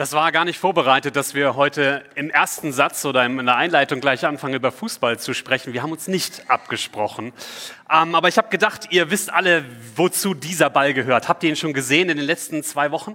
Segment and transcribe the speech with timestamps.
[0.00, 4.00] Das war gar nicht vorbereitet, dass wir heute im ersten Satz oder in der Einleitung
[4.00, 5.74] gleich anfangen, über Fußball zu sprechen.
[5.74, 7.34] Wir haben uns nicht abgesprochen.
[7.90, 9.62] Ähm, aber ich habe gedacht, ihr wisst alle,
[9.96, 11.28] wozu dieser Ball gehört.
[11.28, 13.14] Habt ihr ihn schon gesehen in den letzten zwei Wochen?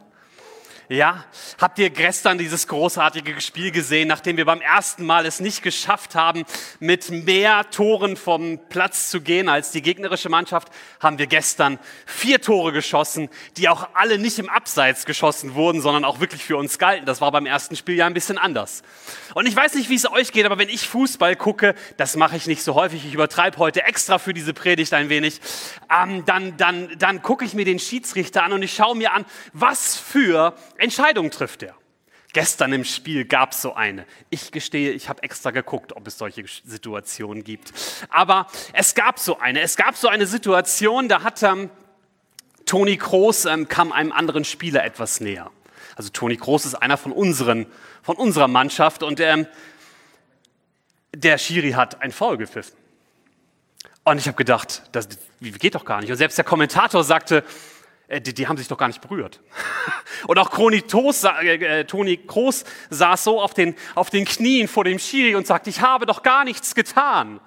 [0.88, 1.26] Ja,
[1.60, 6.14] habt ihr gestern dieses großartige Spiel gesehen, nachdem wir beim ersten Mal es nicht geschafft
[6.14, 6.46] haben,
[6.80, 10.68] mit mehr Toren vom Platz zu gehen als die gegnerische Mannschaft,
[11.00, 16.06] haben wir gestern vier Tore geschossen, die auch alle nicht im Abseits geschossen wurden, sondern
[16.06, 17.08] auch wirklich für uns galten.
[17.08, 18.84] Das war beim ersten Spiel ja ein bisschen anders.
[19.34, 22.38] Und ich weiß nicht, wie es euch geht, aber wenn ich Fußball gucke, das mache
[22.38, 25.42] ich nicht so häufig, ich übertreibe heute extra für diese Predigt ein wenig,
[25.92, 29.26] ähm, dann, dann, dann gucke ich mir den Schiedsrichter an und ich schaue mir an,
[29.52, 31.76] was für Entscheidungen trifft er.
[32.34, 34.06] Gestern im Spiel gab es so eine.
[34.30, 37.72] Ich gestehe, ich habe extra geguckt, ob es solche Situationen gibt.
[38.10, 39.62] Aber es gab so eine.
[39.62, 41.70] Es gab so eine Situation, da hat ähm,
[42.66, 45.50] Toni Kroos ähm, kam einem anderen Spieler etwas näher.
[45.96, 47.68] Also Toni Kroos ist einer von unseren,
[48.04, 49.48] von unserer Mannschaft und ähm,
[51.16, 52.76] der Schiri hat ein Foul gepfiffen.
[54.04, 55.08] Und ich habe gedacht, das
[55.40, 56.12] geht doch gar nicht.
[56.12, 57.44] Und selbst der Kommentator sagte,
[58.10, 59.42] die, die, haben sich doch gar nicht berührt.
[60.28, 64.68] Und auch Toni, Toos, äh, äh, Toni Kroos saß so auf den, auf den Knien
[64.68, 67.40] vor dem Schiri und sagte, ich habe doch gar nichts getan.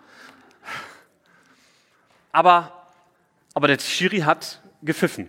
[2.32, 2.88] Aber,
[3.54, 5.28] aber der Schiri hat gepfiffen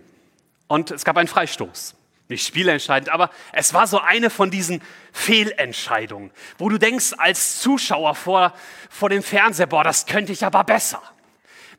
[0.68, 1.94] und es gab einen Freistoß.
[2.28, 4.80] Nicht spielentscheidend, aber es war so eine von diesen
[5.12, 8.54] Fehlentscheidungen, wo du denkst als Zuschauer vor,
[8.88, 11.02] vor dem Fernseher, boah, das könnte ich aber besser.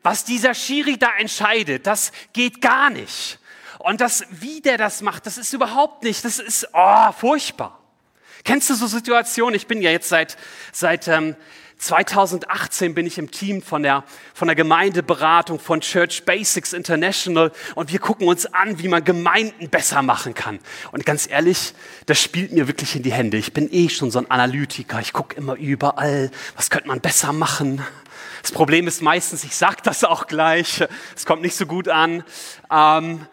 [0.04, 3.40] Was dieser Schiri da entscheidet, das geht gar nicht.
[3.84, 7.80] Und das, wie der das macht, das ist überhaupt nicht, das ist oh, furchtbar.
[8.44, 9.56] Kennst du so Situationen?
[9.56, 10.38] Ich bin ja jetzt seit,
[10.72, 11.36] seit ähm,
[11.78, 14.04] 2018 bin ich im Team von der,
[14.36, 19.70] von der Gemeindeberatung von Church Basics International und wir gucken uns an, wie man Gemeinden
[19.70, 20.60] besser machen kann.
[20.92, 21.74] Und ganz ehrlich,
[22.06, 23.38] das spielt mir wirklich in die Hände.
[23.38, 25.00] Ich bin eh schon so ein Analytiker.
[25.00, 27.84] Ich gucke immer überall, was könnte man besser machen.
[28.44, 30.84] Das Problem ist meistens, ich sage das auch gleich,
[31.16, 32.24] es kommt nicht so gut an.
[32.72, 33.26] Ähm,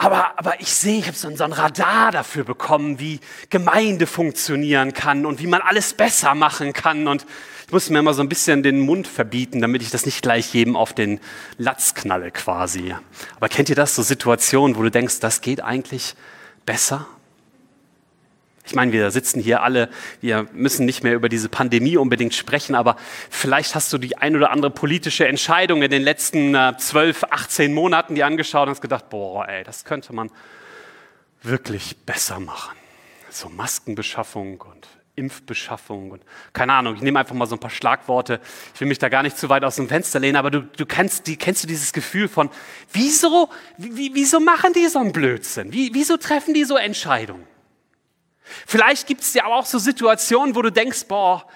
[0.00, 3.18] aber, aber ich sehe, ich habe so ein Radar dafür bekommen, wie
[3.50, 7.08] Gemeinde funktionieren kann und wie man alles besser machen kann.
[7.08, 7.26] Und
[7.66, 10.54] ich muss mir immer so ein bisschen den Mund verbieten, damit ich das nicht gleich
[10.54, 11.18] jedem auf den
[11.56, 12.94] Latz knalle quasi.
[13.36, 16.14] Aber kennt ihr das, so Situationen, wo du denkst, das geht eigentlich
[16.64, 17.08] besser?
[18.68, 19.88] Ich meine, wir sitzen hier alle,
[20.20, 22.96] wir müssen nicht mehr über diese Pandemie unbedingt sprechen, aber
[23.30, 27.72] vielleicht hast du die ein oder andere politische Entscheidung in den letzten äh, 12, 18
[27.72, 30.30] Monaten dir angeschaut und hast gedacht, boah, ey, das könnte man
[31.42, 32.76] wirklich besser machen.
[33.30, 38.38] So Maskenbeschaffung und Impfbeschaffung und keine Ahnung, ich nehme einfach mal so ein paar Schlagworte.
[38.74, 40.84] Ich will mich da gar nicht zu weit aus dem Fenster lehnen, aber du, du
[40.84, 42.50] kennst, die, kennst du dieses Gefühl von,
[42.92, 43.48] wieso,
[43.78, 45.72] wie, wieso machen die so einen Blödsinn?
[45.72, 47.46] Wie, wieso treffen die so Entscheidungen?
[48.66, 51.46] Vielleicht gibt es ja auch so Situationen, wo du denkst, boah,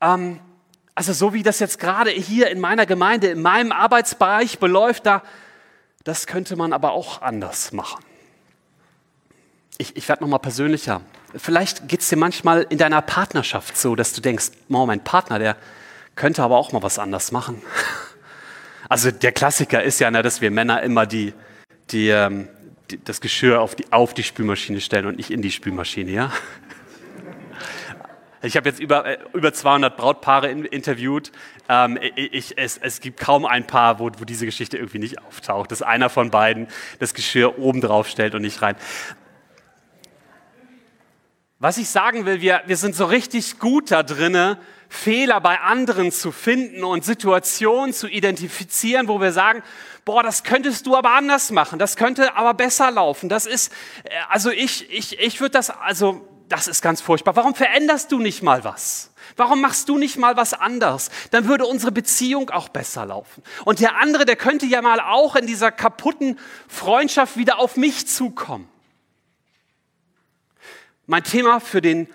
[0.00, 0.40] ähm,
[0.94, 5.22] also so wie das jetzt gerade hier in meiner Gemeinde, in meinem Arbeitsbereich beläuft, da,
[6.04, 8.04] das könnte man aber auch anders machen.
[9.78, 11.00] Ich, ich werde nochmal persönlicher.
[11.34, 15.38] Vielleicht geht es dir manchmal in deiner Partnerschaft so, dass du denkst, oh, mein Partner,
[15.38, 15.56] der
[16.16, 17.62] könnte aber auch mal was anders machen.
[18.88, 21.32] Also der Klassiker ist ja, ne, dass wir Männer immer die,
[21.92, 22.48] die, ähm,
[23.04, 26.32] das Geschirr auf die, auf die Spülmaschine stellen und nicht in die Spülmaschine, ja?
[28.42, 31.30] Ich habe jetzt über, äh, über 200 Brautpaare in, interviewt.
[31.68, 35.70] Ähm, ich, es, es, gibt kaum ein Paar, wo, wo diese Geschichte irgendwie nicht auftaucht,
[35.70, 36.68] dass einer von beiden
[36.98, 38.76] das Geschirr oben drauf stellt und nicht rein.
[41.58, 44.58] Was ich sagen will, wir, wir sind so richtig gut da drinne,
[44.92, 49.62] Fehler bei anderen zu finden und Situationen zu identifizieren, wo wir sagen,
[50.04, 53.28] boah, das könntest du aber anders machen, das könnte aber besser laufen.
[53.28, 57.36] Das ist, äh, also ich, ich, ich würde das, also das ist ganz furchtbar.
[57.36, 59.12] Warum veränderst du nicht mal was?
[59.36, 61.10] Warum machst du nicht mal was anders?
[61.30, 63.44] Dann würde unsere Beziehung auch besser laufen.
[63.64, 66.36] Und der andere, der könnte ja mal auch in dieser kaputten
[66.66, 68.68] Freundschaft wieder auf mich zukommen.
[71.06, 72.08] Mein Thema für den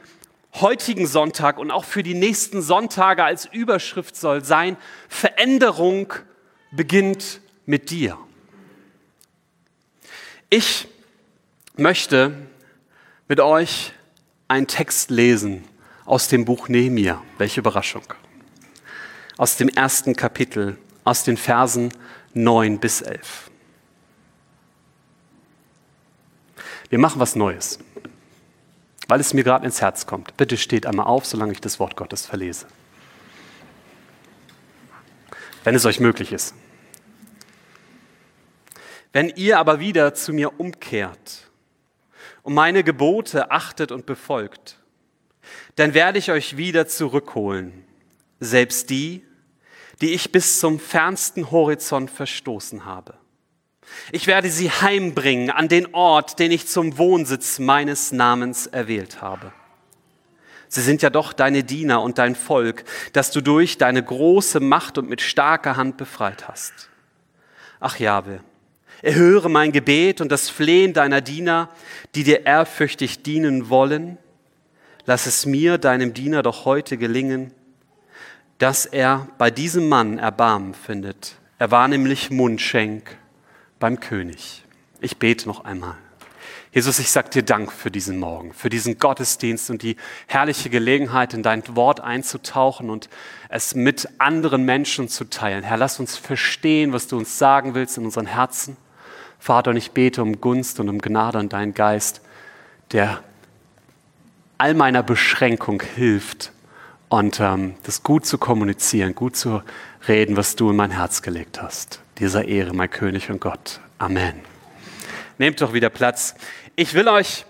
[0.61, 4.77] heutigen Sonntag und auch für die nächsten Sonntage als Überschrift soll sein,
[5.09, 6.13] Veränderung
[6.71, 8.17] beginnt mit dir.
[10.49, 10.87] Ich
[11.75, 12.33] möchte
[13.27, 13.93] mit euch
[14.47, 15.63] einen Text lesen
[16.05, 17.21] aus dem Buch Nehemiah.
[17.37, 18.03] Welche Überraschung.
[19.37, 21.91] Aus dem ersten Kapitel, aus den Versen
[22.33, 23.49] 9 bis 11.
[26.89, 27.79] Wir machen was Neues,
[29.07, 30.35] weil es mir gerade ins Herz kommt.
[30.37, 32.67] Bitte steht einmal auf, solange ich das Wort Gottes verlese.
[35.63, 36.53] Wenn es euch möglich ist.
[39.11, 41.49] Wenn ihr aber wieder zu mir umkehrt
[42.43, 44.77] und meine Gebote achtet und befolgt,
[45.75, 47.85] dann werde ich euch wieder zurückholen,
[48.39, 49.25] selbst die,
[50.01, 53.17] die ich bis zum fernsten Horizont verstoßen habe.
[54.11, 59.51] Ich werde sie heimbringen an den Ort, den ich zum Wohnsitz meines Namens erwählt habe.
[60.67, 62.83] Sie sind ja doch deine Diener und dein Volk,
[63.13, 66.89] das du durch deine große Macht und mit starker Hand befreit hast.
[67.79, 68.41] Ach Jahwe,
[69.01, 71.69] erhöre mein Gebet und das Flehen deiner Diener,
[72.15, 74.17] die dir ehrfürchtig dienen wollen.
[75.05, 77.51] Lass es mir, deinem Diener, doch heute gelingen,
[78.57, 81.35] dass er bei diesem Mann Erbarmen findet.
[81.59, 83.17] Er war nämlich Mundschenk
[83.79, 84.63] beim König.
[85.01, 85.95] Ich bete noch einmal.
[86.75, 89.95] Jesus, ich sage dir Dank für diesen Morgen, für diesen Gottesdienst und die
[90.27, 93.07] herrliche Gelegenheit, in dein Wort einzutauchen und
[93.47, 95.63] es mit anderen Menschen zu teilen.
[95.63, 98.75] Herr, lass uns verstehen, was du uns sagen willst in unseren Herzen.
[99.39, 102.19] Vater, und ich bete um Gunst und um Gnade an deinen Geist,
[102.91, 103.23] der
[104.57, 106.51] all meiner Beschränkung hilft
[107.07, 109.61] und ähm, das gut zu kommunizieren, gut zu
[110.09, 112.01] reden, was du in mein Herz gelegt hast.
[112.19, 113.81] Dieser Ehre, mein König und Gott.
[113.97, 114.39] Amen.
[115.37, 116.35] Nehmt doch wieder Platz.
[116.77, 117.43] Ich will euch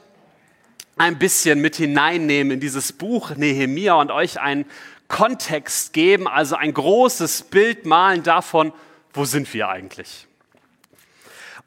[0.98, 4.66] ein bisschen mit hineinnehmen in dieses Buch Nehemia und euch einen
[5.08, 8.74] Kontext geben, also ein großes Bild malen davon,
[9.14, 10.26] wo sind wir eigentlich.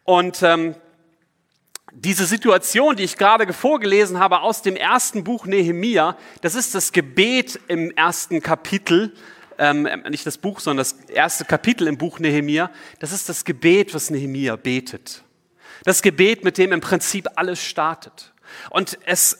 [0.02, 0.74] Und ähm,
[1.92, 6.90] diese Situation, die ich gerade vorgelesen habe aus dem ersten Buch Nehemia, das ist das
[6.90, 9.14] Gebet im ersten Kapitel,
[9.58, 12.70] ähm, nicht das Buch, sondern das erste Kapitel im Buch Nehemia.
[13.00, 15.22] Das ist das Gebet, was Nehemia betet.
[15.84, 18.32] Das Gebet, mit dem im Prinzip alles startet.
[18.70, 19.38] Und das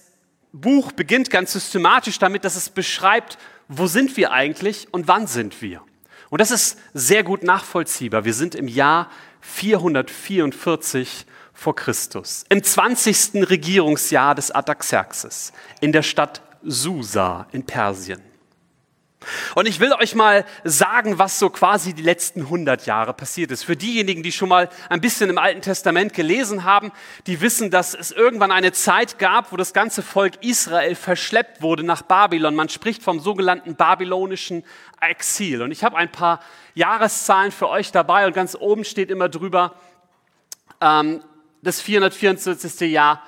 [0.52, 3.38] Buch beginnt ganz systematisch damit, dass es beschreibt,
[3.68, 5.82] wo sind wir eigentlich und wann sind wir.
[6.30, 8.24] Und das ist sehr gut nachvollziehbar.
[8.24, 9.10] Wir sind im Jahr
[9.40, 13.48] 444 vor Christus, im 20.
[13.48, 18.27] Regierungsjahr des Artaxerxes in der Stadt Susa in Persien.
[19.56, 23.64] Und ich will euch mal sagen, was so quasi die letzten 100 Jahre passiert ist.
[23.64, 26.92] Für diejenigen, die schon mal ein bisschen im Alten Testament gelesen haben,
[27.26, 31.82] die wissen, dass es irgendwann eine Zeit gab, wo das ganze Volk Israel verschleppt wurde
[31.82, 32.54] nach Babylon.
[32.54, 34.64] Man spricht vom sogenannten babylonischen
[35.00, 35.62] Exil.
[35.62, 36.40] Und ich habe ein paar
[36.74, 39.74] Jahreszahlen für euch dabei und ganz oben steht immer drüber
[40.80, 41.22] ähm,
[41.62, 42.92] das 444.
[42.92, 43.22] Jahr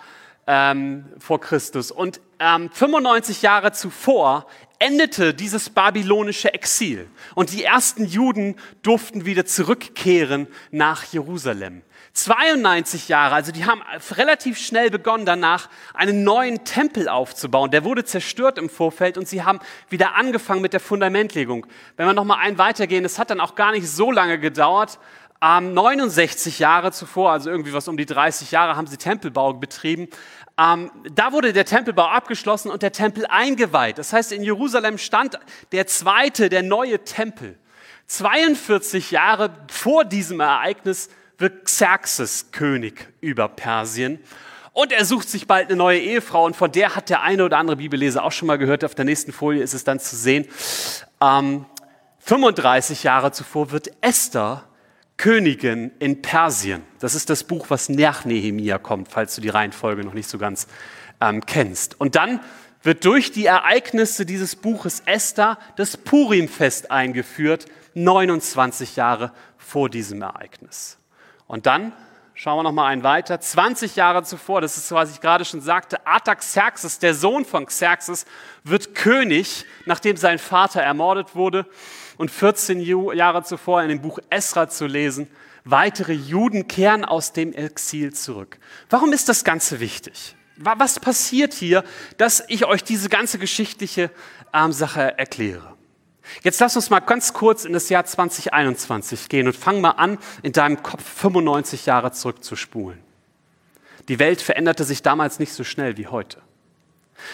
[0.46, 1.90] ähm, vor Christus.
[1.90, 4.46] Und ähm, 95 Jahre zuvor
[4.80, 11.82] endete dieses babylonische Exil und die ersten Juden durften wieder zurückkehren nach Jerusalem.
[12.14, 13.82] 92 Jahre, also die haben
[14.16, 17.70] relativ schnell begonnen danach, einen neuen Tempel aufzubauen.
[17.70, 19.60] Der wurde zerstört im Vorfeld und sie haben
[19.90, 21.66] wieder angefangen mit der Fundamentlegung.
[21.96, 24.98] Wenn wir nochmal einen weitergehen, es hat dann auch gar nicht so lange gedauert.
[25.42, 30.08] Ähm, 69 Jahre zuvor, also irgendwie was um die 30 Jahre, haben sie Tempelbau betrieben.
[30.60, 33.96] Ähm, da wurde der Tempelbau abgeschlossen und der Tempel eingeweiht.
[33.96, 35.38] Das heißt, in Jerusalem stand
[35.72, 37.58] der zweite, der neue Tempel.
[38.08, 41.08] 42 Jahre vor diesem Ereignis
[41.38, 44.18] wird Xerxes König über Persien.
[44.72, 47.56] Und er sucht sich bald eine neue Ehefrau und von der hat der eine oder
[47.56, 48.84] andere Bibelleser auch schon mal gehört.
[48.84, 50.46] Auf der nächsten Folie ist es dann zu sehen.
[51.20, 51.64] Ähm,
[52.18, 54.64] 35 Jahre zuvor wird Esther
[55.20, 56.82] Königin in Persien.
[56.98, 60.38] Das ist das Buch, was nach Nehemia kommt, falls du die Reihenfolge noch nicht so
[60.38, 60.66] ganz
[61.20, 62.00] ähm, kennst.
[62.00, 62.40] Und dann
[62.82, 70.96] wird durch die Ereignisse dieses Buches Esther das Purimfest eingeführt, 29 Jahre vor diesem Ereignis.
[71.46, 71.92] Und dann
[72.32, 73.38] schauen wir noch mal einen weiter.
[73.38, 77.66] 20 Jahre zuvor, das ist so, was ich gerade schon sagte, Artaxerxes, der Sohn von
[77.66, 78.24] Xerxes,
[78.64, 81.66] wird König, nachdem sein Vater ermordet wurde
[82.20, 85.26] und 14 Jahre zuvor in dem Buch Esra zu lesen,
[85.64, 88.58] weitere Juden kehren aus dem Exil zurück.
[88.90, 90.36] Warum ist das Ganze wichtig?
[90.58, 91.82] Was passiert hier,
[92.18, 94.10] dass ich euch diese ganze geschichtliche
[94.52, 95.74] ähm, Sache erkläre?
[96.42, 100.18] Jetzt lass uns mal ganz kurz in das Jahr 2021 gehen und fang mal an,
[100.42, 103.00] in deinem Kopf 95 Jahre zurückzuspulen.
[104.10, 106.42] Die Welt veränderte sich damals nicht so schnell wie heute.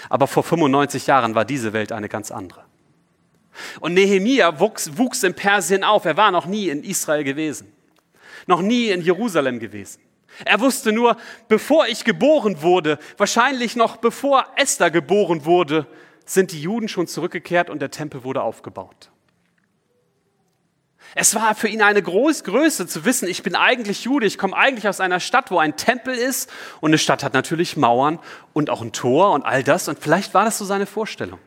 [0.09, 2.65] Aber vor 95 Jahren war diese Welt eine ganz andere.
[3.80, 6.04] Und Nehemia wuchs, wuchs in Persien auf.
[6.04, 7.72] Er war noch nie in Israel gewesen,
[8.46, 10.00] noch nie in Jerusalem gewesen.
[10.44, 11.16] Er wusste nur,
[11.48, 15.86] bevor ich geboren wurde, wahrscheinlich noch bevor Esther geboren wurde,
[16.26, 19.10] sind die Juden schon zurückgekehrt und der Tempel wurde aufgebaut.
[21.14, 24.54] Es war für ihn eine große Größe zu wissen, ich bin eigentlich Jude, ich komme
[24.56, 28.18] eigentlich aus einer Stadt, wo ein Tempel ist und eine Stadt hat natürlich Mauern
[28.52, 31.38] und auch ein Tor und all das und vielleicht war das so seine Vorstellung.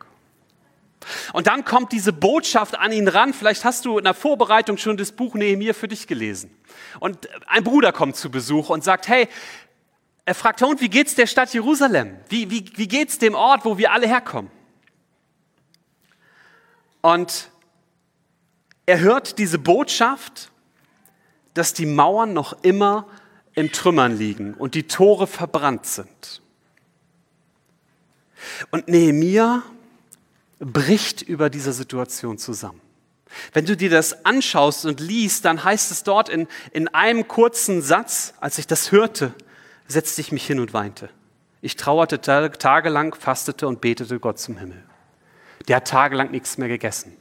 [1.32, 3.32] Und dann kommt diese Botschaft an ihn ran.
[3.32, 6.54] Vielleicht hast du in der Vorbereitung schon das Buch Nehemiah für dich gelesen.
[6.98, 9.28] Und ein Bruder kommt zu Besuch und sagt, hey,
[10.24, 12.16] er fragt, und wie geht's der Stadt Jerusalem?
[12.28, 14.50] Wie, wie, wie geht's dem Ort, wo wir alle herkommen?
[17.00, 17.50] Und
[18.86, 20.50] er hört diese Botschaft,
[21.54, 23.06] dass die Mauern noch immer
[23.54, 26.42] im Trümmern liegen und die Tore verbrannt sind.
[28.70, 29.62] Und Nehemia
[30.60, 32.80] bricht über dieser Situation zusammen.
[33.52, 37.80] Wenn du dir das anschaust und liest, dann heißt es dort in, in einem kurzen
[37.80, 39.32] Satz, als ich das hörte,
[39.88, 41.10] setzte ich mich hin und weinte.
[41.62, 44.82] Ich trauerte tagelang, fastete und betete Gott zum Himmel.
[45.68, 47.16] Der hat tagelang nichts mehr gegessen.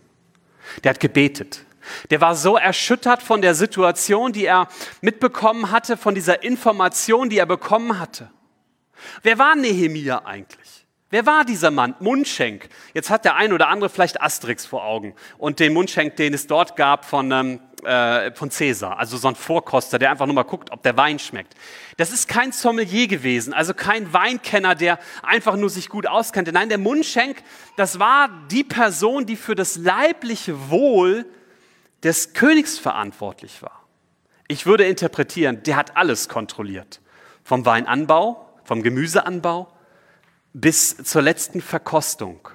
[0.84, 1.66] Der hat gebetet.
[2.10, 4.68] Der war so erschüttert von der Situation, die er
[5.02, 8.30] mitbekommen hatte, von dieser Information, die er bekommen hatte.
[9.24, 10.86] Wer war Nehemia eigentlich?
[11.12, 11.96] Wer war dieser Mann?
[12.00, 12.70] Mundschenk.
[12.94, 16.46] Jetzt hat der ein oder andere vielleicht Asterix vor Augen und den Mundschenk, den es
[16.46, 20.44] dort gab von, ähm, äh, von Cäsar, also so ein Vorkoster, der einfach nur mal
[20.44, 21.56] guckt, ob der Wein schmeckt.
[21.98, 26.52] Das ist kein Sommelier gewesen, also kein Weinkenner, der einfach nur sich gut auskannte.
[26.52, 27.42] Nein, der Mundschenk,
[27.76, 31.26] das war die Person, die für das leibliche Wohl
[32.04, 33.84] des Königs verantwortlich war.
[34.48, 37.02] Ich würde interpretieren, der hat alles kontrolliert.
[37.44, 39.72] Vom Weinanbau, vom Gemüseanbau,
[40.54, 42.48] bis zur letzten Verkostung.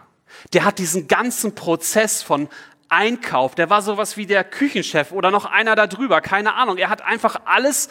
[0.53, 2.49] Der hat diesen ganzen Prozess von
[2.89, 6.77] Einkauf, der war sowas wie der Küchenchef oder noch einer darüber, keine Ahnung.
[6.77, 7.89] Er hat einfach alles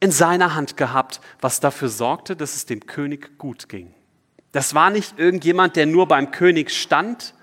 [0.00, 3.94] in seiner Hand gehabt, was dafür sorgte, dass es dem König gut ging.
[4.52, 7.34] Das war nicht irgendjemand, der nur beim König stand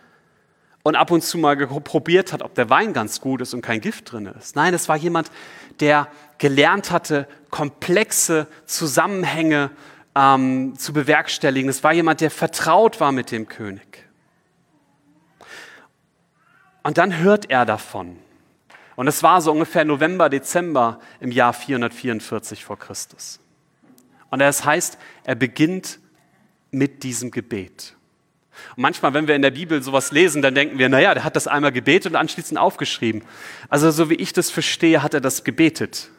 [0.83, 3.81] und ab und zu mal probiert hat, ob der Wein ganz gut ist und kein
[3.81, 4.55] Gift drin ist.
[4.55, 5.31] Nein, es war jemand,
[5.79, 6.07] der
[6.37, 9.71] gelernt hatte, komplexe Zusammenhänge
[10.19, 11.69] ähm, zu bewerkstelligen.
[11.69, 14.05] Es war jemand, der vertraut war mit dem König.
[16.83, 18.17] Und dann hört er davon.
[18.95, 23.39] Und es war so ungefähr November, Dezember im Jahr 444 vor Christus.
[24.29, 25.99] Und es heißt, er beginnt
[26.71, 27.95] mit diesem Gebet.
[28.75, 31.37] Und manchmal, wenn wir in der Bibel sowas lesen, dann denken wir, naja, der hat
[31.37, 33.23] das einmal gebetet und anschließend aufgeschrieben.
[33.69, 36.09] Also so wie ich das verstehe, hat er das gebetet.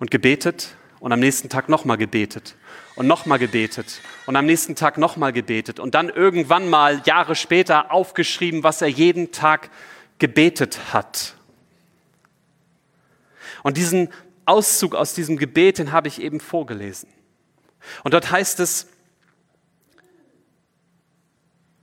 [0.00, 2.56] Und gebetet und am nächsten Tag nochmal gebetet
[2.96, 7.92] und nochmal gebetet und am nächsten Tag nochmal gebetet und dann irgendwann mal Jahre später
[7.92, 9.70] aufgeschrieben, was er jeden Tag
[10.18, 11.34] gebetet hat.
[13.62, 14.08] Und diesen
[14.44, 17.08] Auszug aus diesem Gebet, den habe ich eben vorgelesen.
[18.04, 18.88] Und dort heißt es,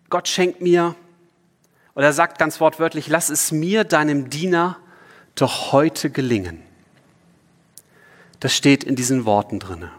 [0.10, 0.96] Gott schenkt mir,
[1.96, 4.78] oder er sagt ganz wortwörtlich, lass es mir, deinem Diener,
[5.36, 6.62] doch heute gelingen.
[8.40, 9.92] Das steht in diesen Worten drinne.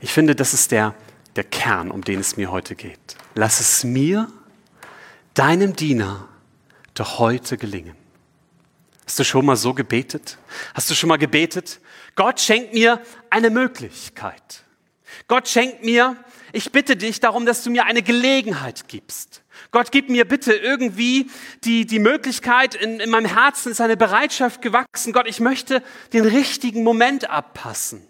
[0.00, 0.94] Ich finde, das ist der,
[1.36, 3.16] der Kern, um den es mir heute geht.
[3.34, 4.28] Lass es mir,
[5.34, 6.28] deinem Diener,
[6.94, 7.94] doch heute gelingen.
[9.06, 10.38] Hast du schon mal so gebetet?
[10.74, 11.80] Hast du schon mal gebetet?
[12.14, 13.00] Gott schenkt mir
[13.30, 14.64] eine Möglichkeit.
[15.28, 16.16] Gott schenkt mir,
[16.52, 19.42] ich bitte dich darum, dass du mir eine Gelegenheit gibst.
[19.70, 21.30] Gott, gib mir bitte irgendwie
[21.64, 25.12] die, die Möglichkeit, in, in meinem Herzen ist eine Bereitschaft gewachsen.
[25.12, 28.07] Gott, ich möchte den richtigen Moment abpassen.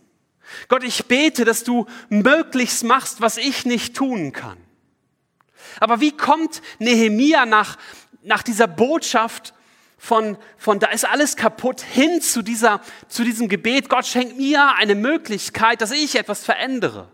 [0.68, 4.58] Gott, ich bete, dass du möglichst machst, was ich nicht tun kann.
[5.80, 7.76] Aber wie kommt Nehemia nach,
[8.22, 9.54] nach dieser Botschaft
[9.98, 14.74] von, von da ist alles kaputt hin zu, dieser, zu diesem Gebet, Gott schenkt mir
[14.76, 17.08] eine Möglichkeit, dass ich etwas verändere?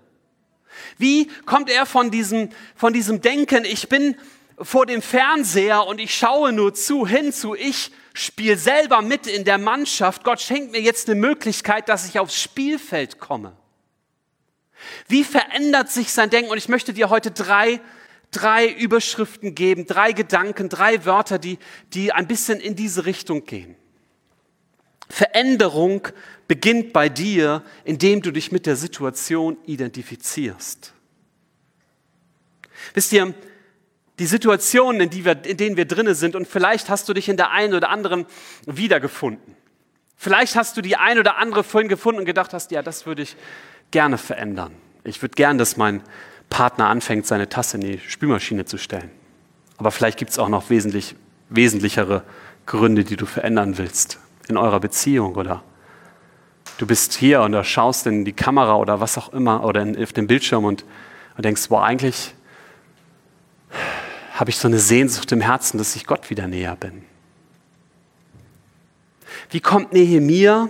[0.98, 4.16] Wie kommt er von diesem, von diesem Denken, ich bin
[4.58, 9.44] vor dem Fernseher und ich schaue nur zu, hin zu, ich spiele selber mit in
[9.44, 10.25] der Mannschaft.
[10.25, 13.54] Gott schenkt mir jetzt eine Möglichkeit, dass ich aufs Spielfeld komme.
[15.09, 16.50] Wie verändert sich sein Denken?
[16.50, 17.80] Und ich möchte dir heute drei,
[18.30, 21.59] drei Überschriften geben, drei Gedanken, drei Wörter, die,
[21.92, 23.76] die ein bisschen in diese Richtung gehen.
[25.09, 26.09] Veränderung
[26.49, 30.92] beginnt bei dir, indem du dich mit der Situation identifizierst.
[32.94, 33.35] Wisst ihr,
[34.18, 37.28] die Situationen, in, die wir, in denen wir drinnen sind, und vielleicht hast du dich
[37.28, 38.26] in der einen oder anderen
[38.66, 39.56] wiedergefunden.
[40.16, 43.23] Vielleicht hast du die ein oder andere vorhin gefunden und gedacht hast, ja, das würde
[43.23, 43.37] ich
[43.90, 44.73] gerne verändern.
[45.02, 46.02] Ich würde gern, dass mein
[46.49, 49.11] Partner anfängt, seine Tasse in die Spülmaschine zu stellen.
[49.76, 51.16] Aber vielleicht gibt es auch noch wesentlich,
[51.49, 52.23] wesentlichere
[52.66, 54.18] Gründe, die du verändern willst
[54.49, 55.62] in eurer Beziehung oder
[56.78, 60.12] du bist hier und schaust in die Kamera oder was auch immer oder in, auf
[60.12, 60.85] den Bildschirm und,
[61.37, 62.35] und denkst, boah, eigentlich
[64.34, 67.02] habe ich so eine Sehnsucht im Herzen, dass ich Gott wieder näher bin.
[69.50, 70.68] Wie kommt Nehemia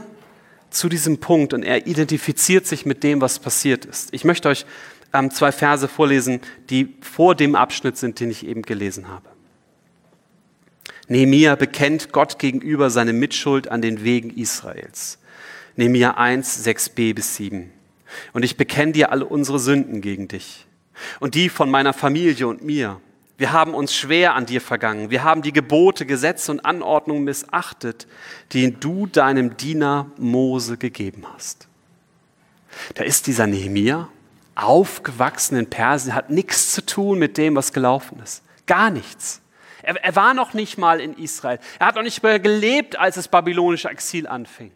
[0.71, 4.13] zu diesem Punkt und er identifiziert sich mit dem, was passiert ist?
[4.13, 4.67] Ich möchte euch
[5.15, 9.29] ähm, zwei Verse vorlesen, die vor dem Abschnitt sind, den ich eben gelesen habe.
[11.09, 15.19] Nehemia bekennt Gott gegenüber seine Mitschuld an den Wegen Israels.
[15.77, 17.71] Nehemia 1, 6b bis 7.
[18.33, 20.67] Und ich bekenne dir alle unsere Sünden gegen dich
[21.21, 23.01] und die von meiner Familie und mir.
[23.37, 25.11] Wir haben uns schwer an dir vergangen.
[25.11, 28.07] Wir haben die Gebote, Gesetze und Anordnungen missachtet,
[28.53, 31.67] die du deinem Diener Mose gegeben hast.
[32.95, 34.09] Da ist dieser Nehemia,
[34.55, 38.43] aufgewachsen in Persien, hat nichts zu tun mit dem, was gelaufen ist.
[38.67, 39.41] Gar nichts.
[39.83, 41.59] Er, er war noch nicht mal in Israel.
[41.81, 44.71] Er hat noch nicht mehr gelebt, als das babylonische Exil anfing.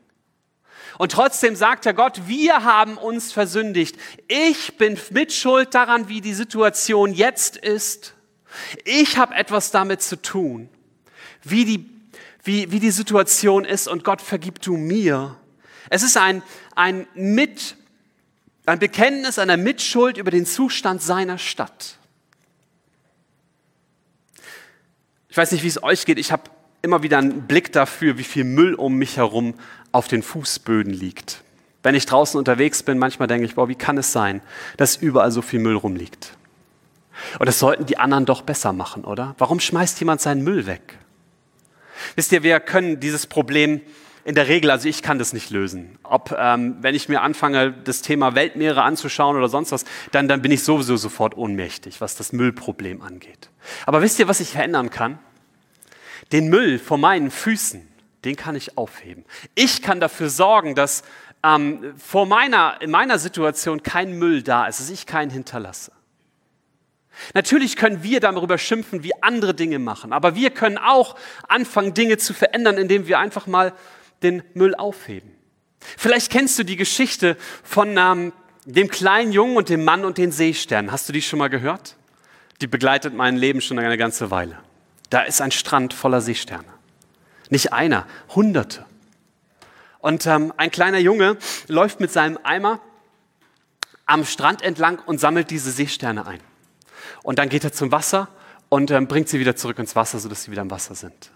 [0.99, 3.97] Und trotzdem sagt er Gott, wir haben uns versündigt.
[4.27, 8.15] Ich bin mitschuld daran, wie die Situation jetzt ist.
[8.85, 10.69] Ich habe etwas damit zu tun,
[11.43, 11.91] wie die,
[12.43, 15.37] wie, wie die Situation ist und Gott vergib du mir.
[15.91, 16.43] Es ist ein,
[16.75, 17.77] ein, Mit,
[18.67, 21.99] ein Bekenntnis einer Mitschuld über den Zustand seiner Stadt.
[25.29, 26.19] Ich weiß nicht, wie es euch geht.
[26.19, 26.51] Ich habe
[26.83, 29.55] immer wieder einen Blick dafür, wie viel Müll um mich herum
[29.93, 31.43] auf den Fußböden liegt.
[31.83, 34.43] Wenn ich draußen unterwegs bin, manchmal denke ich, boah, wie kann es sein,
[34.77, 36.38] dass überall so viel Müll rumliegt?
[37.39, 39.35] Und das sollten die anderen doch besser machen, oder?
[39.39, 40.99] Warum schmeißt jemand seinen Müll weg?
[42.15, 43.81] Wisst ihr, wir können dieses Problem
[44.25, 45.99] in der Regel, also ich kann das nicht lösen.
[46.03, 50.43] Ob, ähm, wenn ich mir anfange, das Thema Weltmeere anzuschauen oder sonst was, dann, dann
[50.43, 53.49] bin ich sowieso sofort ohnmächtig, was das Müllproblem angeht.
[53.87, 55.19] Aber wisst ihr, was ich verändern kann?
[56.31, 57.89] Den Müll vor meinen Füßen,
[58.27, 59.25] den kann ich aufheben.
[59.55, 61.05] Ich kann dafür sorgen, dass
[61.43, 65.93] ähm, vor meiner, in meiner Situation kein Müll da ist, dass ich keinen hinterlasse.
[67.35, 71.17] Natürlich können wir darüber schimpfen, wie andere Dinge machen, aber wir können auch
[71.49, 73.73] anfangen, Dinge zu verändern, indem wir einfach mal
[74.23, 75.31] den Müll aufheben.
[75.81, 78.33] Vielleicht kennst du die Geschichte von ähm,
[78.65, 80.93] dem kleinen Jungen und dem Mann und den Seesternen.
[80.93, 81.97] Hast du die schon mal gehört?
[82.61, 84.59] Die begleitet mein Leben schon eine ganze Weile.
[85.11, 86.69] Da ist ein Strand voller Seesterne.
[87.51, 88.85] Nicht einer, hunderte.
[90.01, 92.81] Und ähm, ein kleiner Junge läuft mit seinem Eimer
[94.07, 96.41] am Strand entlang und sammelt diese Seesterne ein.
[97.23, 98.29] Und dann geht er zum Wasser
[98.69, 101.31] und ähm, bringt sie wieder zurück ins Wasser, sodass sie wieder im Wasser sind.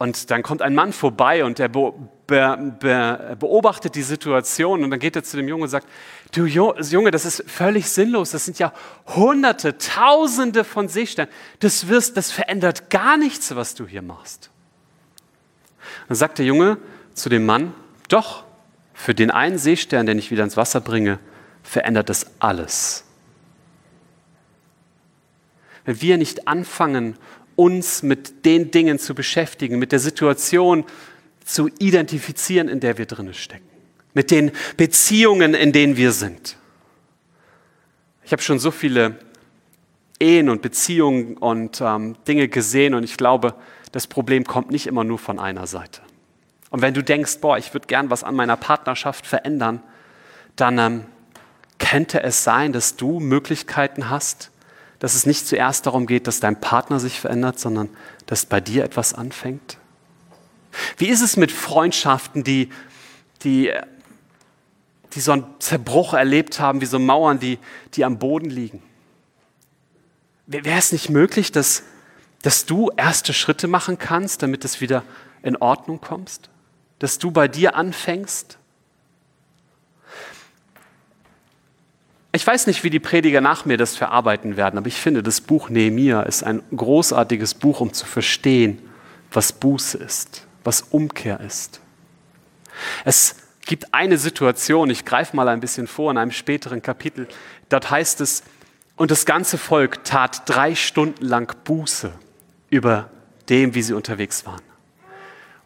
[0.00, 1.92] Und dann kommt ein Mann vorbei und der be
[2.26, 5.86] be be beobachtet die Situation und dann geht er zu dem Jungen und sagt,
[6.32, 8.72] du Junge, das ist völlig sinnlos, das sind ja
[9.08, 14.48] hunderte, tausende von Seesternen, das, wirst, das verändert gar nichts, was du hier machst.
[16.08, 16.78] Dann sagt der Junge
[17.12, 17.74] zu dem Mann,
[18.08, 18.44] doch,
[18.94, 21.18] für den einen Seestern, den ich wieder ins Wasser bringe,
[21.62, 23.04] verändert das alles.
[25.90, 27.16] Wenn wir nicht anfangen,
[27.56, 30.84] uns mit den Dingen zu beschäftigen, mit der Situation
[31.44, 33.66] zu identifizieren, in der wir drinnen stecken,
[34.14, 36.56] mit den Beziehungen, in denen wir sind.
[38.22, 39.18] Ich habe schon so viele
[40.20, 43.56] Ehen und Beziehungen und ähm, Dinge gesehen und ich glaube,
[43.90, 46.02] das Problem kommt nicht immer nur von einer Seite.
[46.70, 49.82] Und wenn du denkst, boah, ich würde gern was an meiner Partnerschaft verändern,
[50.54, 51.04] dann ähm,
[51.80, 54.52] könnte es sein, dass du Möglichkeiten hast,
[55.00, 57.88] dass es nicht zuerst darum geht, dass dein Partner sich verändert, sondern
[58.26, 59.78] dass bei dir etwas anfängt?
[60.98, 62.68] Wie ist es mit Freundschaften, die,
[63.42, 63.72] die,
[65.12, 67.58] die so einen Zerbruch erlebt haben, wie so Mauern, die,
[67.94, 68.82] die am Boden liegen?
[70.46, 71.82] Wäre es nicht möglich, dass,
[72.42, 75.02] dass du erste Schritte machen kannst, damit es wieder
[75.42, 76.50] in Ordnung kommst?
[76.98, 78.58] Dass du bei dir anfängst?
[82.32, 85.40] Ich weiß nicht, wie die Prediger nach mir das verarbeiten werden, aber ich finde, das
[85.40, 88.78] Buch Nehemia ist ein großartiges Buch, um zu verstehen,
[89.32, 91.80] was Buße ist, was Umkehr ist.
[93.04, 97.26] Es gibt eine Situation, ich greife mal ein bisschen vor in einem späteren Kapitel,
[97.68, 98.44] dort heißt es,
[98.94, 102.12] und das ganze Volk tat drei Stunden lang Buße
[102.68, 103.10] über
[103.48, 104.62] dem, wie sie unterwegs waren.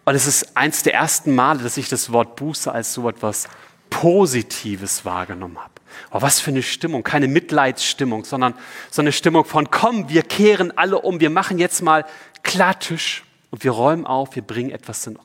[0.04, 3.48] Und es ist eins der ersten Male, dass ich das Wort Buße als so etwas
[3.90, 5.73] Positives wahrgenommen habe.
[6.10, 8.54] Oh, was für eine Stimmung, keine Mitleidsstimmung, sondern
[8.90, 12.04] so eine Stimmung von, komm, wir kehren alle um, wir machen jetzt mal
[12.42, 15.18] Klartisch und wir räumen auf, wir bringen etwas in,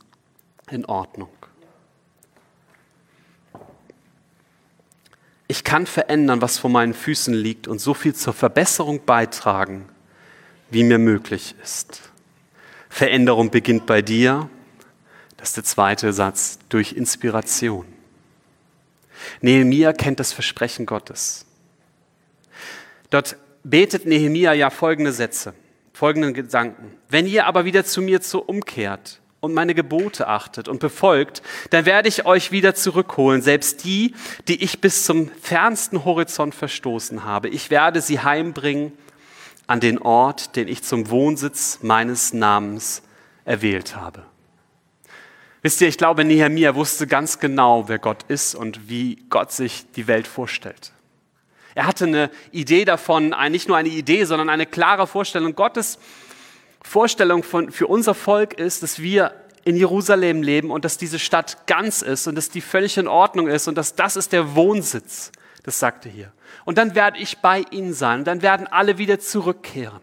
[0.71, 1.29] in Ordnung.
[5.47, 9.89] Ich kann verändern, was vor meinen Füßen liegt und so viel zur Verbesserung beitragen,
[10.69, 12.01] wie mir möglich ist.
[12.87, 14.49] Veränderung beginnt bei dir.
[15.37, 17.85] Das ist der zweite Satz, durch Inspiration.
[19.41, 21.45] Nehemia kennt das Versprechen Gottes.
[23.09, 25.53] Dort betet Nehemia ja folgende Sätze,
[25.93, 26.93] folgenden Gedanken.
[27.09, 31.85] Wenn ihr aber wieder zu mir zu umkehrt und meine Gebote achtet und befolgt, dann
[31.85, 34.13] werde ich euch wieder zurückholen, selbst die,
[34.47, 37.49] die ich bis zum fernsten Horizont verstoßen habe.
[37.49, 38.91] Ich werde sie heimbringen
[39.67, 43.01] an den Ort, den ich zum Wohnsitz meines Namens
[43.45, 44.25] erwählt habe.
[45.61, 49.85] Wisst ihr, ich glaube, Nehemiah wusste ganz genau, wer Gott ist und wie Gott sich
[49.95, 50.93] die Welt vorstellt.
[51.75, 55.55] Er hatte eine Idee davon, nicht nur eine Idee, sondern eine klare Vorstellung.
[55.55, 55.99] Gottes
[56.81, 59.33] Vorstellung von, für unser Volk ist, dass wir
[59.65, 63.47] in Jerusalem leben und dass diese Stadt ganz ist und dass die völlig in Ordnung
[63.47, 65.31] ist und dass das ist der Wohnsitz.
[65.63, 66.31] Das sagte hier.
[66.65, 69.99] Und dann werde ich bei ihnen sein dann werden alle wieder zurückkehren.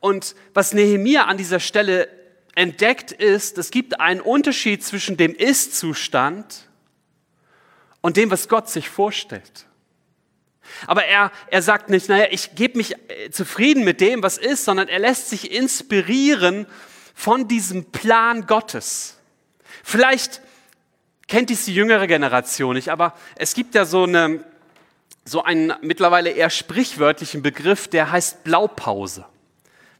[0.00, 2.08] Und was Nehemia an dieser Stelle
[2.54, 6.68] entdeckt ist, es gibt einen Unterschied zwischen dem Ist-Zustand
[8.00, 9.66] und dem, was Gott sich vorstellt.
[10.86, 14.64] Aber er, er sagt nicht, naja, ich gebe mich äh, zufrieden mit dem, was ist,
[14.64, 16.66] sondern er lässt sich inspirieren
[17.14, 19.18] von diesem Plan Gottes.
[19.82, 20.40] Vielleicht
[21.28, 24.44] kennt dies die jüngere Generation nicht, aber es gibt ja so, eine,
[25.24, 29.26] so einen mittlerweile eher sprichwörtlichen Begriff, der heißt Blaupause.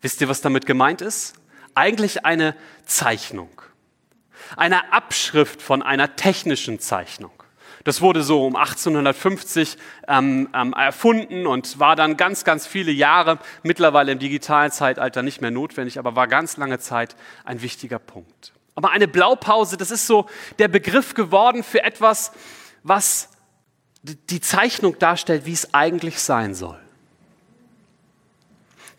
[0.00, 1.34] Wisst ihr, was damit gemeint ist?
[1.74, 3.50] Eigentlich eine Zeichnung.
[4.56, 7.32] Eine Abschrift von einer technischen Zeichnung.
[7.84, 9.76] Das wurde so um 1850
[10.08, 15.42] ähm, ähm, erfunden und war dann ganz, ganz viele Jahre, mittlerweile im digitalen Zeitalter nicht
[15.42, 18.54] mehr notwendig, aber war ganz lange Zeit ein wichtiger Punkt.
[18.74, 20.26] Aber eine Blaupause, das ist so
[20.58, 22.32] der Begriff geworden für etwas,
[22.82, 23.28] was
[24.02, 26.78] die Zeichnung darstellt, wie es eigentlich sein soll.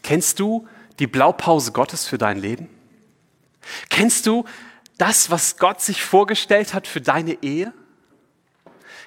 [0.03, 0.67] Kennst du
[0.99, 2.69] die Blaupause Gottes für dein Leben?
[3.89, 4.45] Kennst du
[4.97, 7.73] das, was Gott sich vorgestellt hat für deine Ehe?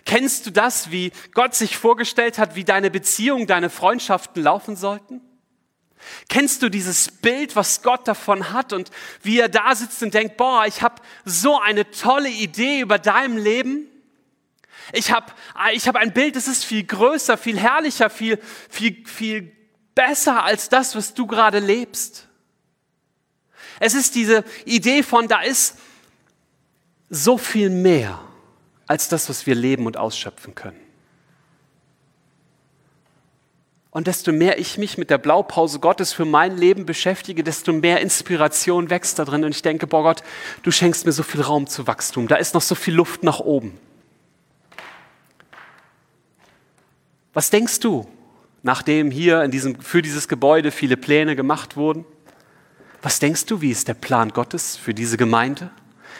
[0.04, 5.20] Kennst du das, wie Gott sich vorgestellt hat, wie deine Beziehungen, deine Freundschaften laufen sollten?
[6.28, 8.90] Kennst du dieses Bild, was Gott davon hat und
[9.22, 13.36] wie er da sitzt und denkt, boah, ich habe so eine tolle Idee über deinem
[13.36, 13.86] Leben?
[14.92, 15.26] Ich habe
[15.74, 19.57] ich hab ein Bild, das ist viel größer, viel herrlicher, viel, viel, viel
[19.98, 22.28] besser als das, was du gerade lebst.
[23.80, 25.76] Es ist diese Idee von, da ist
[27.10, 28.20] so viel mehr
[28.86, 30.78] als das, was wir leben und ausschöpfen können.
[33.90, 38.00] Und desto mehr ich mich mit der Blaupause Gottes für mein Leben beschäftige, desto mehr
[38.00, 39.44] Inspiration wächst da drin.
[39.44, 40.22] Und ich denke, boah Gott,
[40.62, 42.28] du schenkst mir so viel Raum zu Wachstum.
[42.28, 43.76] Da ist noch so viel Luft nach oben.
[47.32, 48.06] Was denkst du,
[48.68, 52.04] nachdem hier in diesem, für dieses Gebäude viele Pläne gemacht wurden?
[53.00, 55.70] Was denkst du, wie ist der Plan Gottes für diese Gemeinde?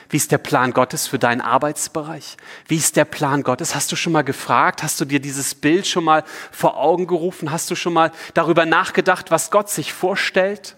[0.09, 2.39] Wie ist der Plan Gottes für deinen Arbeitsbereich?
[2.67, 3.75] Wie ist der Plan Gottes?
[3.75, 4.83] Hast du schon mal gefragt?
[4.83, 7.51] Hast du dir dieses Bild schon mal vor Augen gerufen?
[7.51, 10.75] Hast du schon mal darüber nachgedacht, was Gott sich vorstellt?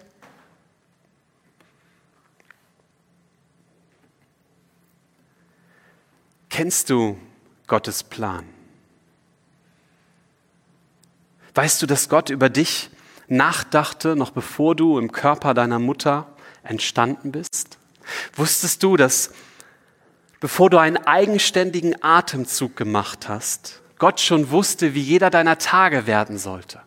[6.49, 7.17] Kennst du
[7.65, 8.43] Gottes Plan?
[11.53, 12.89] Weißt du, dass Gott über dich
[13.27, 16.27] nachdachte, noch bevor du im Körper deiner Mutter
[16.63, 17.77] entstanden bist?
[18.35, 19.31] Wusstest du, dass
[20.39, 26.37] bevor du einen eigenständigen Atemzug gemacht hast, Gott schon wusste, wie jeder deiner Tage werden
[26.37, 26.81] sollte?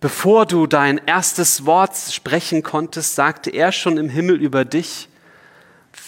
[0.00, 5.08] Bevor du dein erstes Wort sprechen konntest, sagte er schon im Himmel über dich,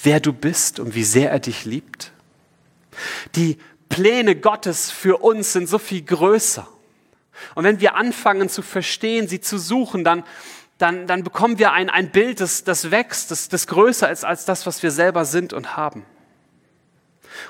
[0.03, 2.13] wer du bist und wie sehr er dich liebt.
[3.37, 3.59] Die
[3.93, 6.67] Pläne Gottes für uns sind so viel größer.
[7.55, 10.25] Und wenn wir anfangen zu verstehen, sie zu suchen, dann,
[10.79, 14.47] dann, dann bekommen wir ein, ein Bild, das, das wächst, das, das größer ist als
[14.47, 16.07] das, was wir selber sind und haben.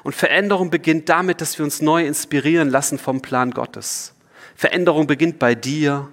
[0.02, 4.12] Und Veränderung beginnt damit, dass wir uns neu inspirieren lassen vom Plan Gottes.
[4.56, 6.08] Veränderung beginnt bei dir,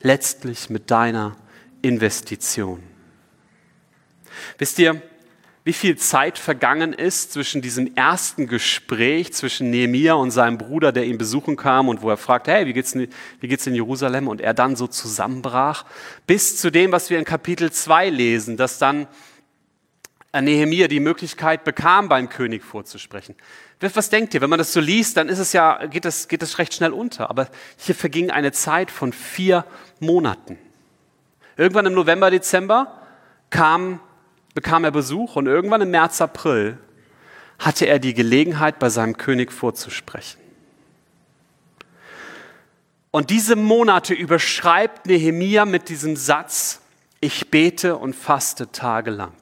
[0.00, 1.36] letztlich mit deiner
[1.82, 2.82] Investition.
[4.58, 5.00] Wisst ihr,
[5.68, 11.04] wie viel Zeit vergangen ist zwischen diesem ersten Gespräch zwischen Nehemia und seinem Bruder, der
[11.04, 13.06] ihn besuchen kam und wo er fragte, hey, wie geht's, in,
[13.40, 14.28] wie geht's in Jerusalem?
[14.28, 15.84] Und er dann so zusammenbrach,
[16.26, 19.08] bis zu dem, was wir in Kapitel 2 lesen, dass dann
[20.32, 23.34] Nehemia die Möglichkeit bekam, beim König vorzusprechen.
[23.78, 24.40] Was denkt ihr?
[24.40, 26.94] Wenn man das so liest, dann ist es ja, geht das, geht das recht schnell
[26.94, 27.28] unter.
[27.28, 29.66] Aber hier verging eine Zeit von vier
[30.00, 30.56] Monaten.
[31.58, 33.02] Irgendwann im November, Dezember
[33.50, 34.00] kam
[34.58, 36.78] bekam er Besuch und irgendwann im März, April
[37.60, 40.40] hatte er die Gelegenheit, bei seinem König vorzusprechen.
[43.12, 46.80] Und diese Monate überschreibt Nehemia mit diesem Satz,
[47.20, 49.36] ich bete und faste tagelang.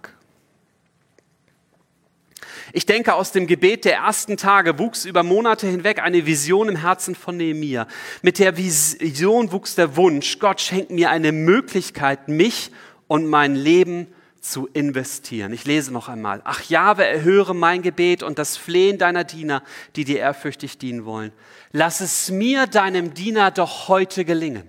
[2.74, 6.76] Ich denke, aus dem Gebet der ersten Tage wuchs über Monate hinweg eine Vision im
[6.76, 7.87] Herzen von Nehemia.
[8.20, 12.70] Mit der Vision wuchs der Wunsch, Gott schenkt mir eine Möglichkeit, mich
[13.09, 14.09] und mein Leben
[14.50, 15.52] zu investieren.
[15.52, 16.40] Ich lese noch einmal.
[16.44, 19.62] Ach Jahwe, erhöre mein Gebet und das Flehen deiner Diener,
[19.96, 21.32] die dir ehrfürchtig dienen wollen.
[21.72, 24.68] Lass es mir, deinem Diener, doch heute gelingen.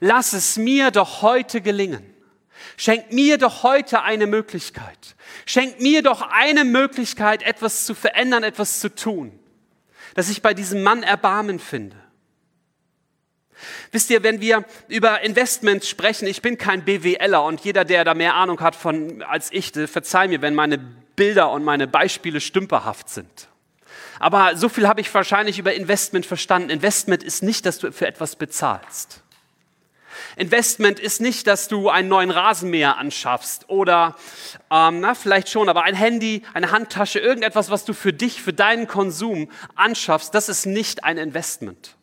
[0.00, 2.04] Lass es mir doch heute gelingen.
[2.76, 5.16] Schenk mir doch heute eine Möglichkeit.
[5.46, 9.38] Schenk mir doch eine Möglichkeit, etwas zu verändern, etwas zu tun,
[10.14, 11.96] dass ich bei diesem Mann Erbarmen finde.
[13.92, 18.14] Wisst ihr, wenn wir über Investments sprechen, ich bin kein BWLer und jeder, der da
[18.14, 23.08] mehr Ahnung hat von als ich, verzeih mir, wenn meine Bilder und meine Beispiele stümperhaft
[23.08, 23.48] sind.
[24.20, 26.70] Aber so viel habe ich wahrscheinlich über Investment verstanden.
[26.70, 29.22] Investment ist nicht, dass du für etwas bezahlst.
[30.36, 34.16] Investment ist nicht, dass du einen neuen Rasenmäher anschaffst oder
[34.70, 38.52] ähm, na, vielleicht schon, aber ein Handy, eine Handtasche, irgendetwas, was du für dich, für
[38.52, 41.97] deinen Konsum anschaffst, das ist nicht ein Investment.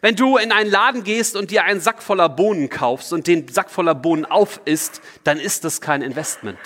[0.00, 3.48] Wenn du in einen Laden gehst und dir einen Sack voller Bohnen kaufst und den
[3.48, 6.58] Sack voller Bohnen aufisst, dann ist das kein Investment.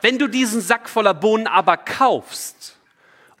[0.00, 2.76] Wenn du diesen Sack voller Bohnen aber kaufst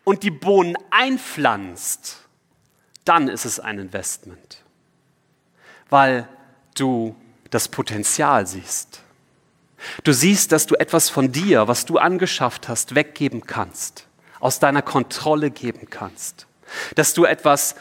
[0.04, 2.16] und die Bohnen einpflanzt,
[3.04, 4.64] dann ist es ein Investment,
[5.88, 6.28] weil
[6.74, 7.16] du
[7.50, 9.00] das Potenzial siehst.
[10.02, 14.06] Du siehst, dass du etwas von dir, was du angeschafft hast, weggeben kannst,
[14.40, 16.47] aus deiner Kontrolle geben kannst,
[16.94, 17.74] dass du etwas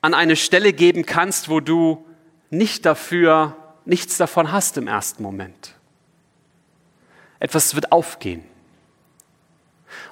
[0.00, 2.06] an eine Stelle geben kannst, wo du
[2.50, 5.74] nicht dafür nichts davon hast im ersten Moment.
[7.38, 8.44] Etwas wird aufgehen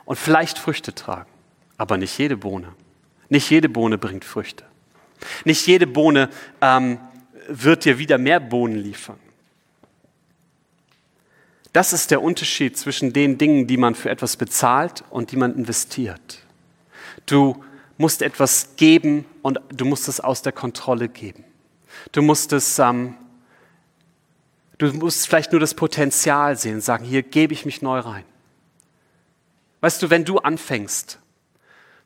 [0.05, 1.31] und vielleicht Früchte tragen,
[1.77, 2.73] aber nicht jede Bohne.
[3.29, 4.65] Nicht jede Bohne bringt Früchte.
[5.45, 6.29] Nicht jede Bohne
[6.61, 6.99] ähm,
[7.49, 9.19] wird dir wieder mehr Bohnen liefern.
[11.73, 15.57] Das ist der Unterschied zwischen den Dingen, die man für etwas bezahlt und die man
[15.57, 16.41] investiert.
[17.27, 17.65] Du
[17.97, 21.45] musst etwas geben und du musst es aus der Kontrolle geben.
[22.13, 23.17] Du musst es ähm,
[24.79, 28.25] Du musst vielleicht nur das Potenzial sehen, sagen, hier gebe ich mich neu rein.
[29.81, 31.19] Weißt du, wenn du anfängst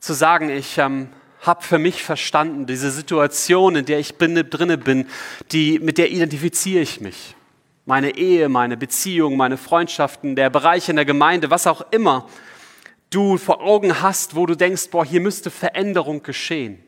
[0.00, 1.08] zu sagen, ich ähm,
[1.40, 5.06] habe für mich verstanden, diese Situation, in der ich bin, drinne bin,
[5.50, 7.34] die, mit der identifiziere ich mich.
[7.86, 12.28] Meine Ehe, meine Beziehung, meine Freundschaften, der Bereich in der Gemeinde, was auch immer
[13.10, 16.82] du vor Augen hast, wo du denkst, boah, hier müsste Veränderung geschehen.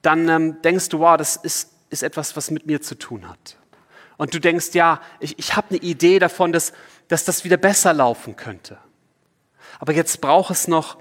[0.00, 3.56] Dann ähm, denkst du, wow, das ist, ist etwas, was mit mir zu tun hat
[4.22, 6.72] und du denkst, ja, ich, ich habe eine Idee davon, dass,
[7.08, 8.78] dass das wieder besser laufen könnte.
[9.80, 10.98] Aber jetzt braucht es noch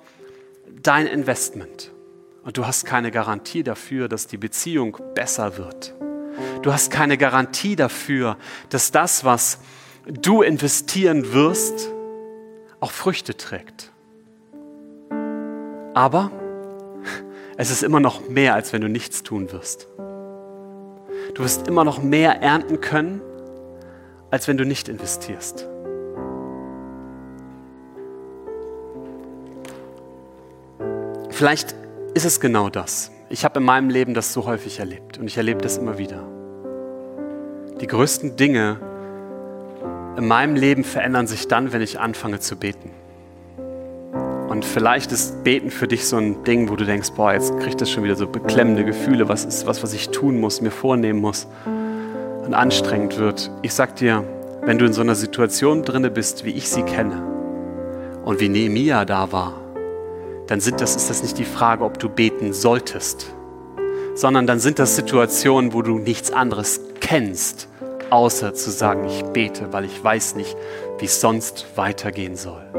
[0.82, 1.92] dein Investment.
[2.44, 5.94] Und du hast keine Garantie dafür, dass die Beziehung besser wird.
[6.64, 8.38] Du hast keine Garantie dafür,
[8.70, 9.60] dass das, was
[10.08, 11.92] du investieren wirst,
[12.82, 13.94] auch Früchte trägt.
[15.94, 16.32] Aber
[17.58, 19.88] es ist immer noch mehr, als wenn du nichts tun wirst.
[21.36, 23.22] Du wirst immer noch mehr ernten können,
[24.32, 25.68] als wenn du nicht investierst.
[31.30, 31.76] Vielleicht
[32.14, 33.12] ist es genau das.
[33.30, 36.28] Ich habe in meinem Leben das so häufig erlebt und ich erlebe das immer wieder.
[37.80, 38.91] Die größten Dinge
[40.18, 42.92] in meinem Leben verändern sich dann, wenn ich anfange zu beten.
[44.50, 47.80] Und vielleicht ist Beten für dich so ein Ding, wo du denkst, boah, jetzt kriegt
[47.80, 51.22] das schon wieder so beklemmende Gefühle, was ist was, was ich tun muss, mir vornehmen
[51.22, 51.48] muss
[52.46, 53.50] und anstrengend wird.
[53.62, 54.26] Ich sag dir,
[54.64, 57.24] wenn du in so einer Situation drinne bist, wie ich sie kenne
[58.26, 59.54] und wie Nehemia da war,
[60.48, 63.34] dann sind das, ist das nicht die Frage, ob du beten solltest,
[64.16, 67.70] sondern dann sind das Situationen, wo du nichts anderes kennst,
[68.12, 70.56] außer zu sagen, ich bete, weil ich weiß nicht,
[71.00, 72.72] wie es sonst weitergehen soll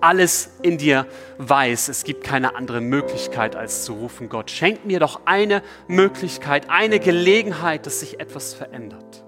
[0.00, 1.06] alles in dir
[1.38, 6.66] weiß, es gibt keine andere Möglichkeit, als zu rufen, Gott, schenk mir doch eine Möglichkeit,
[6.68, 9.24] eine Gelegenheit, dass sich etwas verändert.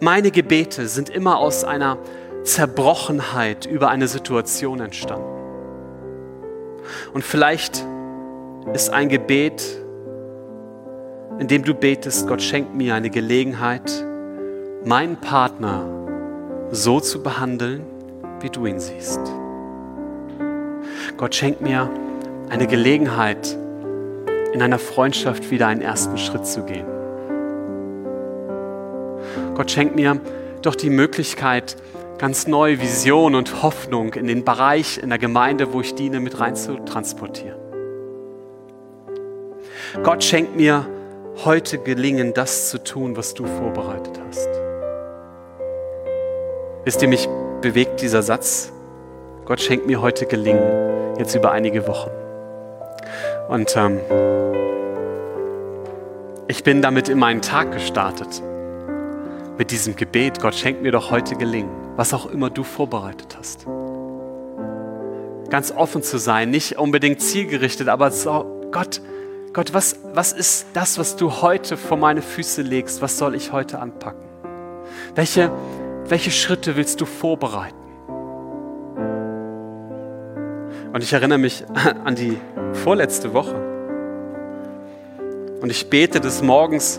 [0.00, 1.98] Meine Gebete sind immer aus einer
[2.44, 5.24] Zerbrochenheit über eine Situation entstanden.
[7.14, 7.84] Und vielleicht
[8.74, 9.62] ist ein Gebet,
[11.38, 14.04] in dem du betest, Gott schenk mir eine Gelegenheit,
[14.84, 15.84] meinen Partner
[16.70, 17.82] so zu behandeln,
[18.40, 19.20] wie du ihn siehst.
[21.16, 21.90] Gott schenkt mir
[22.48, 23.56] eine Gelegenheit,
[24.52, 26.86] in einer Freundschaft wieder einen ersten Schritt zu gehen.
[29.54, 30.18] Gott schenkt mir
[30.62, 31.76] doch die Möglichkeit,
[32.18, 36.40] ganz neue Vision und Hoffnung in den Bereich in der Gemeinde, wo ich diene, mit
[36.40, 37.58] rein zu transportieren.
[40.02, 40.86] Gott schenkt mir
[41.44, 44.48] heute gelingen, das zu tun, was du vorbereitet hast.
[46.84, 47.28] Wisst ihr, mich
[47.60, 48.72] bewegt dieser Satz,
[49.44, 52.10] Gott schenkt mir heute Gelingen, jetzt über einige Wochen.
[53.48, 54.00] Und ähm,
[56.48, 58.42] ich bin damit in meinen Tag gestartet.
[59.58, 63.66] Mit diesem Gebet, Gott schenkt mir doch heute Gelingen, was auch immer du vorbereitet hast.
[65.50, 69.00] Ganz offen zu sein, nicht unbedingt zielgerichtet, aber so, Gott,
[69.56, 73.00] Gott, was, was ist das, was du heute vor meine Füße legst?
[73.00, 74.20] Was soll ich heute anpacken?
[75.14, 75.50] Welche,
[76.08, 77.74] welche Schritte willst du vorbereiten?
[80.92, 81.64] Und ich erinnere mich
[82.04, 82.36] an die
[82.84, 83.54] vorletzte Woche.
[85.62, 86.98] Und ich bete des Morgens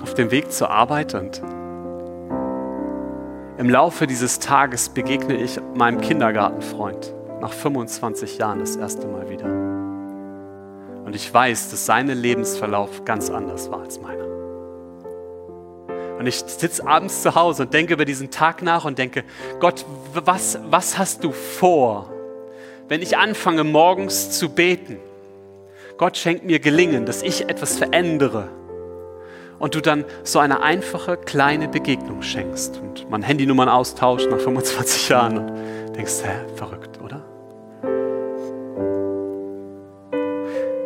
[0.00, 1.42] auf dem Weg zur Arbeit und
[3.58, 9.65] im Laufe dieses Tages begegne ich meinem Kindergartenfreund nach 25 Jahren das erste Mal wieder.
[11.06, 14.26] Und ich weiß, dass sein Lebensverlauf ganz anders war als meiner.
[16.18, 19.22] Und ich sitze abends zu Hause und denke über diesen Tag nach und denke,
[19.60, 22.12] Gott, was, was hast du vor,
[22.88, 24.98] wenn ich anfange morgens zu beten?
[25.96, 28.48] Gott schenkt mir Gelingen, dass ich etwas verändere
[29.60, 35.08] und du dann so eine einfache kleine Begegnung schenkst und man Handynummern austauscht nach 25
[35.08, 36.95] Jahren und denkst, hä, verrückt,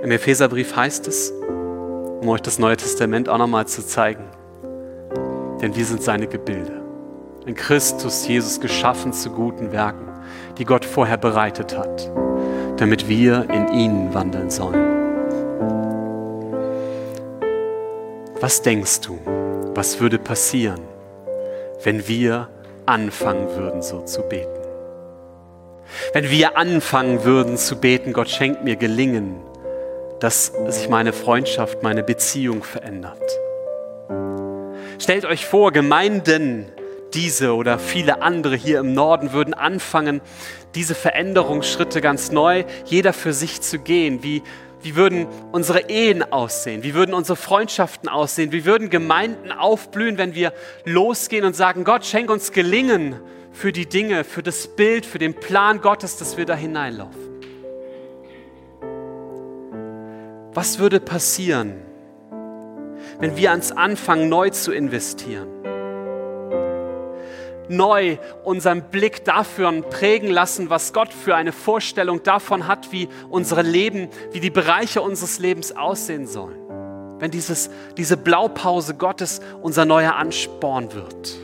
[0.03, 4.25] Im Epheserbrief heißt es, um euch das Neue Testament auch nochmal zu zeigen,
[5.61, 6.81] denn wir sind seine Gebilde.
[7.45, 10.09] In Christus Jesus geschaffen zu guten Werken,
[10.57, 12.11] die Gott vorher bereitet hat,
[12.79, 14.89] damit wir in ihnen wandeln sollen.
[18.41, 19.19] Was denkst du,
[19.75, 20.81] was würde passieren,
[21.85, 22.49] wenn wir
[22.87, 24.49] anfangen würden, so zu beten?
[26.15, 29.50] Wenn wir anfangen würden zu beten, Gott schenkt mir Gelingen,
[30.21, 33.23] dass sich meine Freundschaft, meine Beziehung verändert.
[34.99, 36.71] Stellt euch vor, Gemeinden,
[37.15, 40.21] diese oder viele andere hier im Norden würden anfangen,
[40.75, 44.43] diese Veränderungsschritte ganz neu, jeder für sich zu gehen, wie
[44.83, 46.83] wie würden unsere Ehen aussehen?
[46.83, 48.51] Wie würden unsere Freundschaften aussehen?
[48.51, 50.55] Wie würden Gemeinden aufblühen, wenn wir
[50.85, 53.21] losgehen und sagen, Gott, schenk uns Gelingen
[53.53, 57.40] für die Dinge, für das Bild, für den Plan Gottes, dass wir da hineinlaufen?
[60.53, 61.75] Was würde passieren,
[63.19, 65.61] wenn wir ans Anfangen neu zu investieren?
[67.71, 73.63] neu unseren Blick dafür prägen lassen, was Gott für eine Vorstellung davon hat, wie unsere
[73.63, 76.59] Leben, wie die Bereiche unseres Lebens aussehen sollen.
[77.21, 81.39] Wenn dieses, diese Blaupause Gottes unser neuer Ansporn wird.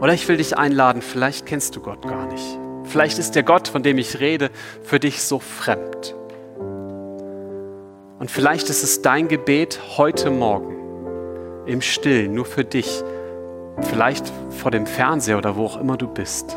[0.00, 2.58] Oder ich will dich einladen, vielleicht kennst du Gott gar nicht.
[2.84, 4.50] Vielleicht ist der Gott, von dem ich rede,
[4.84, 6.14] für dich so fremd.
[8.18, 10.74] Und vielleicht ist es dein Gebet heute Morgen
[11.66, 13.04] im Stillen, nur für dich,
[13.82, 16.56] vielleicht vor dem Fernseher oder wo auch immer du bist.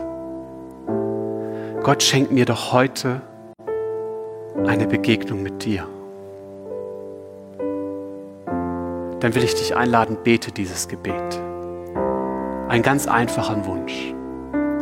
[1.83, 3.21] Gott schenkt mir doch heute
[4.65, 5.87] eine Begegnung mit dir.
[9.19, 11.39] Dann will ich dich einladen, bete dieses Gebet.
[12.69, 14.15] Einen ganz einfachen Wunsch.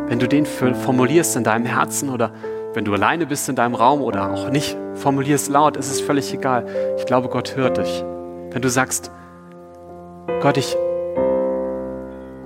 [0.06, 2.32] Wenn du den formulierst in deinem Herzen oder
[2.74, 6.32] wenn du alleine bist in deinem Raum oder auch nicht, formulierst laut, ist es völlig
[6.32, 6.66] egal.
[6.98, 8.04] Ich glaube, Gott hört dich.
[8.50, 9.10] Wenn du sagst,
[10.40, 10.76] Gott, ich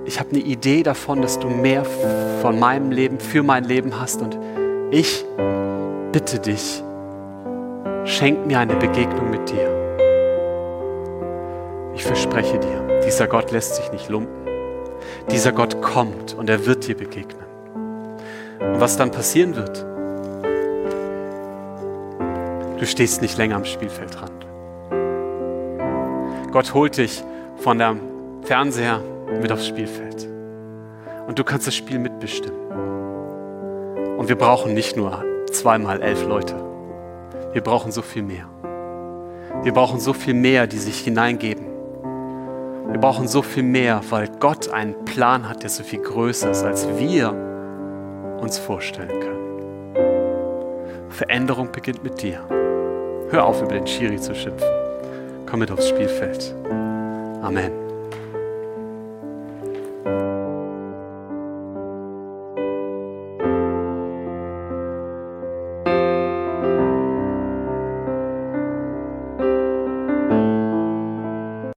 [0.07, 1.83] ich habe eine Idee davon, dass du mehr
[2.41, 4.37] von meinem Leben für mein Leben hast und
[4.91, 5.25] ich
[6.11, 6.83] bitte dich,
[8.05, 9.71] schenk mir eine Begegnung mit dir.
[11.95, 14.45] Ich verspreche dir, dieser Gott lässt sich nicht lumpen.
[15.31, 17.45] Dieser Gott kommt und er wird dir begegnen.
[18.59, 19.85] Und was dann passieren wird,
[22.79, 24.45] du stehst nicht länger am Spielfeldrand.
[26.51, 27.23] Gott holt dich
[27.57, 27.95] von der
[28.43, 29.01] Fernseher
[29.41, 30.27] mit aufs Spielfeld.
[31.27, 32.59] Und du kannst das Spiel mitbestimmen.
[34.17, 36.55] Und wir brauchen nicht nur zweimal elf Leute.
[37.53, 38.47] Wir brauchen so viel mehr.
[39.63, 41.65] Wir brauchen so viel mehr, die sich hineingeben.
[42.87, 46.63] Wir brauchen so viel mehr, weil Gott einen Plan hat, der so viel größer ist,
[46.63, 47.33] als wir
[48.39, 49.35] uns vorstellen können.
[51.09, 52.64] Veränderung beginnt mit dir.
[53.29, 54.67] Hör auf, über den Schiri zu schimpfen.
[55.45, 56.53] Komm mit aufs Spielfeld.
[57.41, 57.84] Amen.